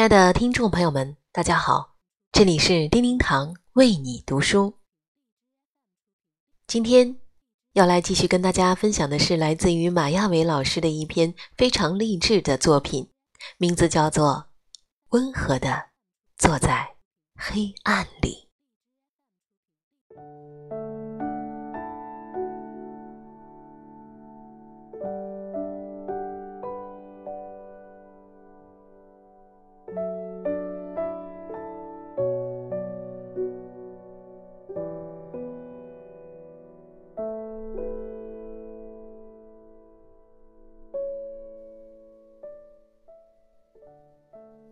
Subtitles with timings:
[0.00, 1.98] 亲爱的听众朋友们，大家好，
[2.32, 4.78] 这里是叮叮堂为你读书。
[6.66, 7.18] 今天
[7.74, 13.12] 要来继续跟大家分享的是来自于马亚伟老师的一篇非常励志的作品，
[13.58, 14.28] 名字叫做
[15.10, 15.90] 《温和的
[16.38, 16.96] 坐在
[17.34, 18.48] 黑暗里》。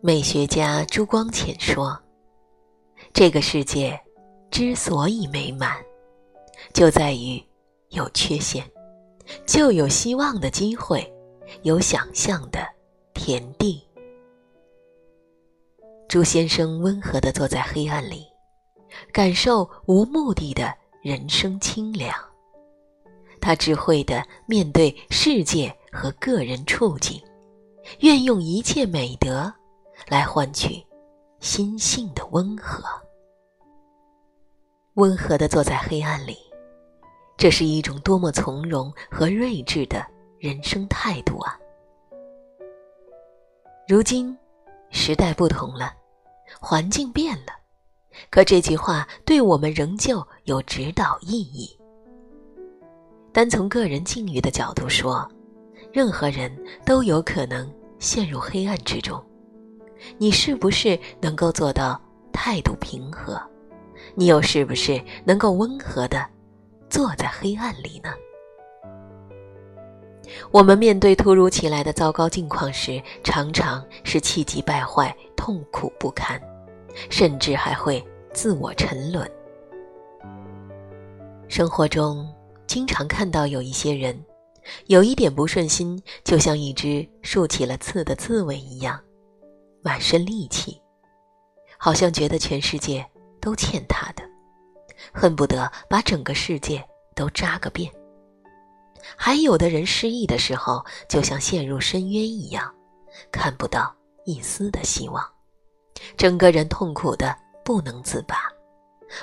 [0.00, 1.98] 美学家朱光潜说
[3.12, 4.00] ：“这个世界
[4.48, 5.76] 之所以美满，
[6.72, 7.42] 就在于
[7.88, 8.64] 有缺陷，
[9.44, 11.12] 就有希望的机会，
[11.62, 12.60] 有想象的
[13.12, 13.82] 田地。”
[16.06, 18.24] 朱先生温和地坐在黑暗里，
[19.12, 22.14] 感受无目的的人生清凉。
[23.40, 27.20] 他智慧地面对世界和个人处境，
[27.98, 29.52] 愿用一切美德。
[30.06, 30.84] 来换取
[31.40, 32.84] 心性的温和，
[34.94, 36.36] 温和的坐在黑暗里，
[37.36, 40.06] 这是一种多么从容和睿智的
[40.38, 41.58] 人生态度啊！
[43.86, 44.36] 如今
[44.90, 45.92] 时代不同了，
[46.60, 47.52] 环境变了，
[48.30, 51.78] 可这句话对我们仍旧有指导意义。
[53.32, 55.30] 单从个人境遇的角度说，
[55.92, 56.50] 任何人
[56.84, 59.22] 都有可能陷入黑暗之中。
[60.18, 62.00] 你是不是能够做到
[62.32, 63.40] 态度平和？
[64.14, 66.24] 你又是不是能够温和的
[66.88, 68.12] 坐在黑暗里呢？
[70.50, 76.40] 我们面对突如其来的糟糕境况时，常常是气急败坏、痛苦不堪，
[77.10, 79.28] 甚至还会自我沉沦。
[81.48, 82.28] 生活中
[82.66, 84.22] 经常看到有一些人，
[84.86, 89.00] 有一点不顺心，就像一只竖起了刺的刺猬一样。
[89.88, 90.78] 满身戾气，
[91.78, 93.02] 好像觉得全世界
[93.40, 94.22] 都欠他的，
[95.14, 97.90] 恨不得把整个世界都扎个遍。
[99.16, 102.70] 还有的人失意的时候，就像陷入深渊一样，
[103.32, 103.96] 看不到
[104.26, 105.26] 一丝的希望，
[106.18, 107.34] 整个人痛苦的
[107.64, 108.36] 不能自拔，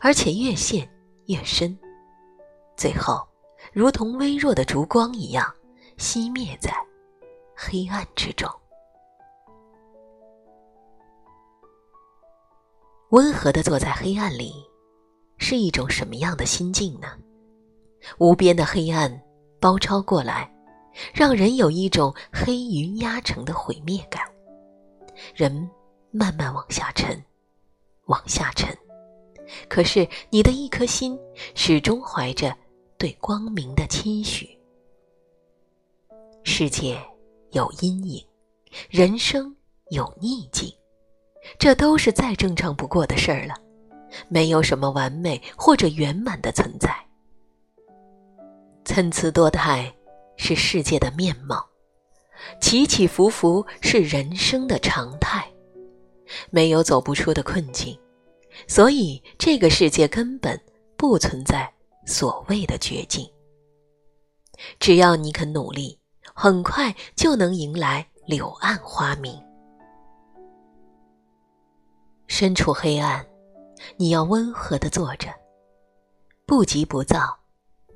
[0.00, 0.88] 而且越陷
[1.26, 1.76] 越深，
[2.76, 3.20] 最后
[3.72, 5.52] 如同微弱的烛光一样
[5.98, 6.72] 熄灭在
[7.56, 8.48] 黑暗之中。
[13.12, 14.54] 温和的坐在黑暗里，
[15.36, 17.08] 是一种什么样的心境呢？
[18.16, 19.22] 无边的黑暗
[19.60, 20.50] 包抄过来，
[21.12, 24.22] 让人有一种黑云压城的毁灭感。
[25.34, 25.70] 人
[26.10, 27.22] 慢慢往下沉，
[28.06, 28.74] 往下沉。
[29.68, 31.18] 可是你的一颗心
[31.54, 32.56] 始终怀着
[32.96, 34.48] 对光明的期许。
[36.44, 36.98] 世界
[37.50, 38.26] 有阴影，
[38.88, 39.54] 人生
[39.90, 40.74] 有逆境。
[41.58, 43.54] 这都是再正常不过的事儿了，
[44.28, 46.94] 没有什么完美或者圆满的存在。
[48.84, 49.92] 参差多态
[50.36, 51.64] 是世界的面貌，
[52.60, 55.46] 起起伏伏是人生的常态，
[56.50, 57.98] 没有走不出的困境，
[58.66, 60.60] 所以这个世界根本
[60.96, 61.72] 不存在
[62.06, 63.28] 所谓的绝境。
[64.78, 65.98] 只要你肯努力，
[66.34, 69.40] 很快就能迎来柳暗花明。
[72.42, 73.24] 身处黑暗，
[73.96, 75.28] 你要温和的坐着，
[76.44, 77.38] 不急不躁，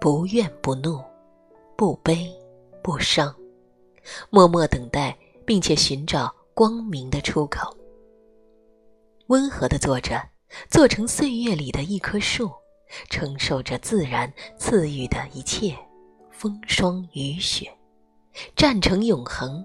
[0.00, 1.00] 不怨不怒，
[1.76, 2.28] 不悲
[2.82, 3.32] 不伤，
[4.30, 5.16] 默默等待，
[5.46, 7.72] 并且寻找光明的出口。
[9.28, 10.20] 温和的坐着，
[10.68, 12.50] 做成岁月里的一棵树，
[13.08, 15.78] 承受着自然赐予的一切
[16.32, 17.72] 风霜雨雪，
[18.56, 19.64] 站成永恒，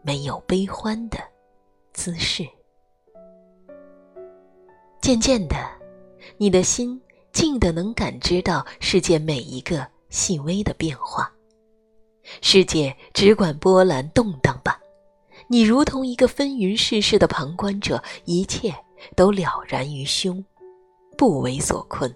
[0.00, 1.18] 没有悲欢的
[1.92, 2.48] 姿势。
[5.10, 5.56] 渐渐的，
[6.36, 7.02] 你的心
[7.32, 11.28] 静的能感知到世界每一个细微的变化。
[12.40, 14.80] 世界只管波澜动荡吧，
[15.48, 18.72] 你如同一个纷纭世事的旁观者，一切
[19.16, 20.44] 都了然于胸，
[21.18, 22.14] 不为所困，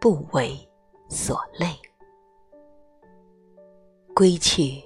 [0.00, 0.58] 不为
[1.10, 1.68] 所累。
[4.14, 4.82] 归去，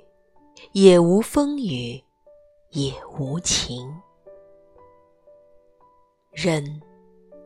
[0.72, 2.02] 也无风雨，
[2.70, 3.88] 也无晴。
[6.32, 6.82] 人。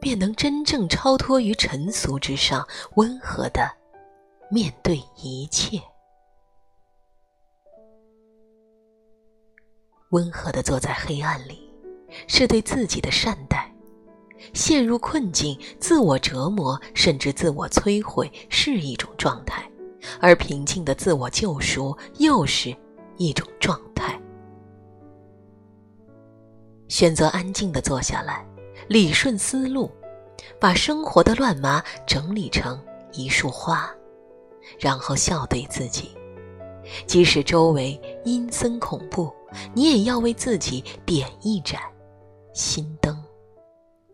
[0.00, 3.70] 便能真正超脱于尘俗之上，温和的
[4.50, 5.80] 面对一切，
[10.10, 11.72] 温和的坐在黑暗里，
[12.26, 13.58] 是对自己的善待；
[14.54, 19.70] 陷入困境、自我折磨甚至自我摧毁是一种状态，
[20.20, 22.74] 而平静的自我救赎又是
[23.18, 24.18] 一种状态。
[26.88, 28.44] 选择安静的坐下来，
[28.88, 29.90] 理顺思路，
[30.58, 32.82] 把生活的乱麻整理成
[33.12, 33.90] 一束花，
[34.78, 36.10] 然后笑对自己。
[37.06, 39.32] 即使周围阴森恐怖，
[39.74, 41.80] 你也要为自己点一盏
[42.52, 43.22] 心灯，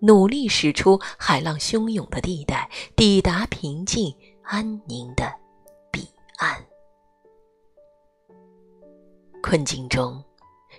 [0.00, 5.32] 努力驶出海浪汹涌的地带，抵达平静安宁的
[5.90, 6.62] 彼岸。
[9.42, 10.22] 困境中，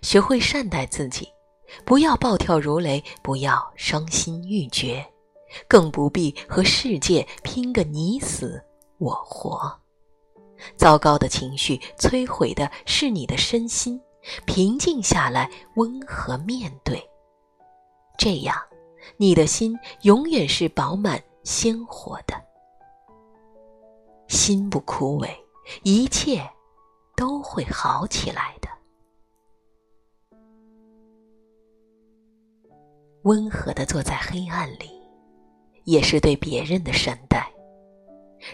[0.02, 1.28] 学会善待自己，
[1.86, 5.06] 不要暴跳如雷，不要伤心欲绝，
[5.68, 8.62] 更不必和世界拼个你死
[8.98, 9.80] 我活。
[10.76, 14.02] 糟糕的情绪摧毁的是你的身心，
[14.46, 17.02] 平静下来，温和面对，
[18.18, 18.56] 这样，
[19.18, 22.34] 你的心永远是饱满鲜活的。
[24.28, 25.30] 心不枯萎，
[25.84, 26.44] 一切
[27.16, 28.56] 都会好起来
[33.28, 34.90] 温和的坐在黑暗里，
[35.84, 37.46] 也是对别人的善待。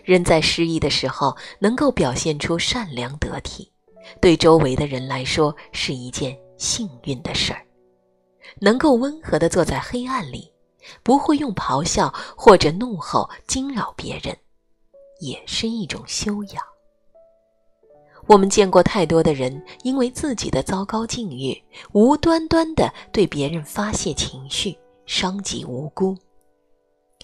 [0.03, 3.71] 人在失意的时候，能够表现出善良得体，
[4.19, 7.63] 对周围的人来说是一件幸运的事儿。
[8.59, 10.51] 能够温和地坐在黑暗里，
[11.03, 14.35] 不会用咆哮或者怒吼惊扰别人，
[15.19, 16.72] 也是一种修养。
[18.25, 21.61] 我们见过太多的人，因为自己的糟糕境遇，
[21.91, 26.17] 无端端的对别人发泄情绪，伤及无辜。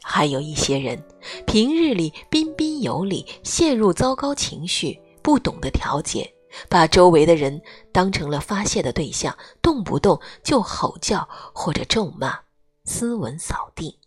[0.02, 1.02] 还有一些人，
[1.46, 6.30] 平日里彬彬有礼，陷入糟糕情绪，不懂得调节，
[6.68, 7.62] 把周围的人
[7.92, 12.38] 当成了发泄的对象，动不动就吼叫或者咒骂，
[12.84, 14.00] 斯文扫地。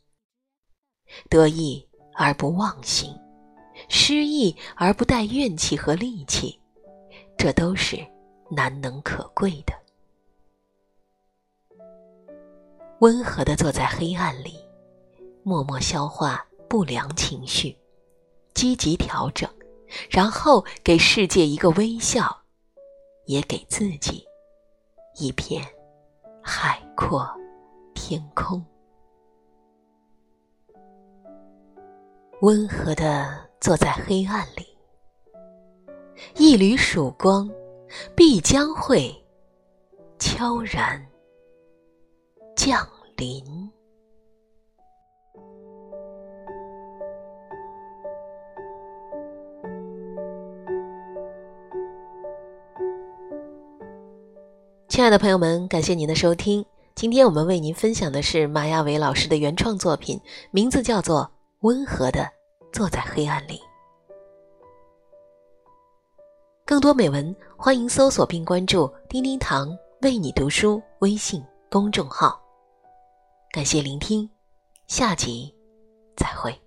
[1.28, 3.14] 得意而不忘形，
[3.88, 6.58] 失意而不带怨气和戾气，
[7.42, 7.96] 这都是
[8.48, 9.74] 难能可贵的。
[13.00, 14.60] 温和的坐在黑暗里。
[15.42, 17.76] 默默消化不良情绪，
[18.54, 19.50] 积极调整，
[20.08, 22.44] 然后给世界一个微笑，
[23.26, 24.24] 也给自己
[25.16, 25.66] 一片
[26.40, 27.28] 海阔
[27.92, 28.64] 天空。
[32.42, 34.71] 温和的坐在黑暗里，
[36.36, 37.50] 一缕曙光
[38.14, 39.14] 必将会
[40.18, 41.04] 悄然
[42.56, 42.86] 降
[43.16, 43.42] 临。
[54.88, 56.64] 亲爱的朋友们，感谢您的收听。
[56.94, 60.20] 今天我们为您分享的是马亚伟老师的原创作品，
[60.50, 61.22] 名字叫做
[61.60, 62.28] 《温和的
[62.72, 63.54] 坐在黑暗里》。
[66.72, 72.40] 更多美文，欢迎搜索并关注“叮叮堂为你读书”微信公众号。
[73.50, 74.26] 感谢聆听，
[74.86, 75.54] 下集
[76.16, 76.58] 再会。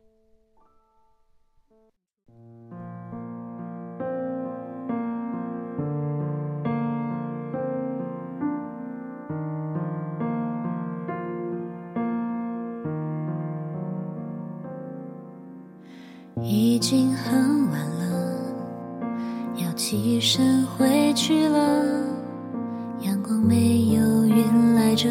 [16.44, 17.45] 已经很，
[20.16, 21.84] 要起身回去了。
[23.02, 25.10] 阳光没有云来着，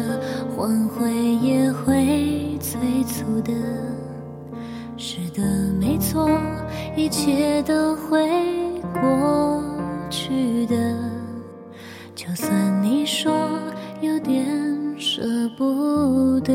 [0.57, 3.53] 黄昏也会催促的。
[4.97, 5.43] 是的，
[5.79, 6.27] 没错，
[6.95, 8.27] 一切都会
[8.99, 9.63] 过
[10.09, 10.75] 去的。
[12.15, 12.49] 就算
[12.81, 13.31] 你说
[14.01, 14.43] 有点
[14.97, 15.21] 舍
[15.55, 16.51] 不得，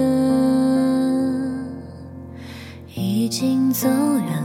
[2.97, 4.40] 已经走远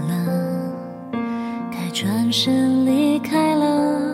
[2.36, 2.46] 了。
[2.46, 4.14] 转身离开了，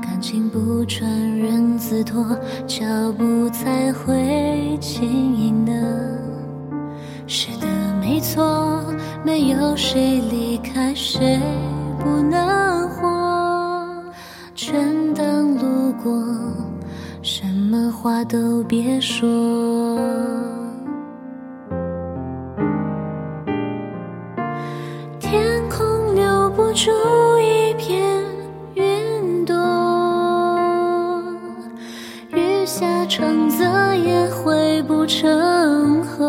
[0.00, 2.24] 感情不穿人字拖，
[2.64, 2.84] 脚
[3.18, 5.72] 步才会轻盈的。
[7.26, 7.66] 是的，
[8.00, 8.84] 没错，
[9.24, 11.40] 没有谁离开谁
[11.98, 14.04] 不能活。
[14.54, 16.12] 全当路过，
[17.20, 19.98] 什么话都别说。
[25.18, 26.90] 天空留不住
[33.16, 36.23] 成泽也汇不成河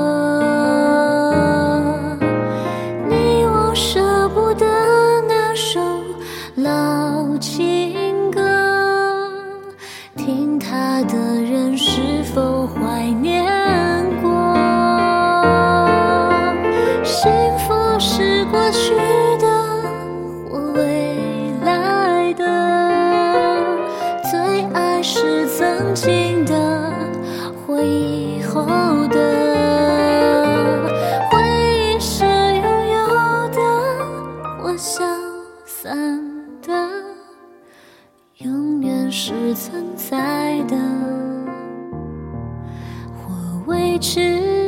[43.66, 44.65] 未知